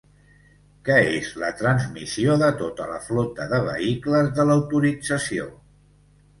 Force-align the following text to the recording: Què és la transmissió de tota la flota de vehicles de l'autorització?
Què 0.87 0.95
és 1.17 1.29
la 1.43 1.51
transmissió 1.59 2.39
de 2.45 2.49
tota 2.63 2.89
la 2.93 2.99
flota 3.11 3.49
de 3.55 3.63
vehicles 3.69 4.35
de 4.41 4.51
l'autorització? 4.51 5.51